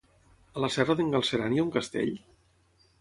[0.53, 2.13] A la Serra d'en Galceran hi ha un castell?